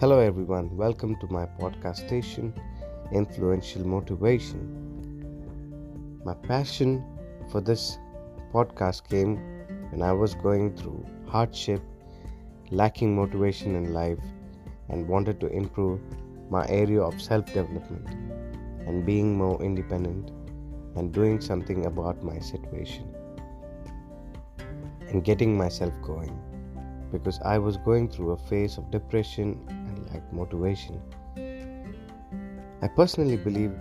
[0.00, 0.76] Hello, everyone.
[0.76, 2.54] Welcome to my podcast station,
[3.10, 4.60] Influential Motivation.
[6.24, 7.04] My passion
[7.50, 7.98] for this
[8.54, 9.38] podcast came
[9.90, 11.82] when I was going through hardship,
[12.70, 14.20] lacking motivation in life,
[14.88, 15.98] and wanted to improve
[16.48, 18.08] my area of self development
[18.86, 20.30] and being more independent
[20.94, 23.12] and doing something about my situation
[25.08, 26.40] and getting myself going
[27.10, 29.58] because I was going through a phase of depression
[30.12, 31.00] lacked motivation.
[32.82, 33.72] I personally believe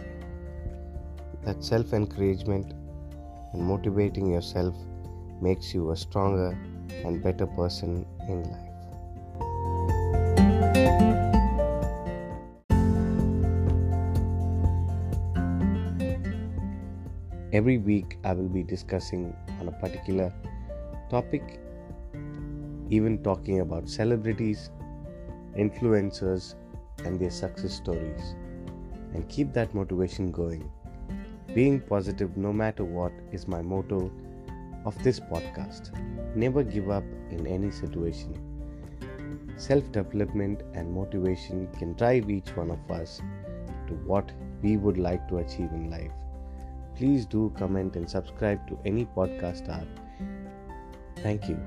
[1.44, 2.74] that self encouragement
[3.54, 4.76] and motivating yourself
[5.42, 6.58] makes you a stronger
[7.06, 8.64] and better person in life.
[17.54, 20.34] Every week, I will be discussing on a particular
[21.10, 21.60] topic
[22.90, 24.70] even talking about celebrities,
[25.58, 26.56] influencers,
[27.06, 28.36] and their success stories.
[29.14, 30.70] And keep that motivation going.
[31.54, 34.12] Being positive no matter what is my motto
[34.86, 35.92] of this podcast.
[36.36, 38.36] Never give up in any situation.
[39.58, 43.22] Self development and motivation can drive each one of us
[43.88, 46.12] to what we would like to achieve in life.
[46.96, 49.88] Please do comment and subscribe to any podcast app.
[51.18, 51.60] Thank you.